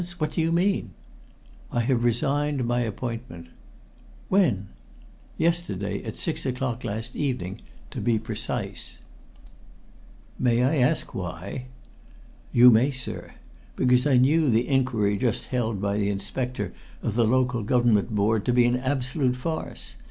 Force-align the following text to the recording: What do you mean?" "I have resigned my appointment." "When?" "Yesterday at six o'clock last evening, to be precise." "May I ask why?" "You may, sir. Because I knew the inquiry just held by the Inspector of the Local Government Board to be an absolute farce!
What 0.17 0.33
do 0.33 0.41
you 0.41 0.51
mean?" 0.51 0.95
"I 1.71 1.81
have 1.81 2.03
resigned 2.03 2.65
my 2.65 2.79
appointment." 2.79 3.49
"When?" 4.29 4.69
"Yesterday 5.37 6.01
at 6.03 6.15
six 6.15 6.43
o'clock 6.43 6.83
last 6.83 7.15
evening, 7.15 7.61
to 7.91 8.01
be 8.01 8.17
precise." 8.17 8.97
"May 10.39 10.63
I 10.63 10.77
ask 10.77 11.13
why?" 11.13 11.65
"You 12.51 12.71
may, 12.71 12.89
sir. 12.89 13.35
Because 13.75 14.07
I 14.07 14.17
knew 14.17 14.49
the 14.49 14.67
inquiry 14.67 15.17
just 15.17 15.45
held 15.49 15.79
by 15.79 15.97
the 15.97 16.09
Inspector 16.09 16.73
of 17.03 17.13
the 17.13 17.27
Local 17.27 17.61
Government 17.61 18.09
Board 18.09 18.43
to 18.45 18.53
be 18.53 18.65
an 18.65 18.77
absolute 18.77 19.35
farce! 19.35 19.97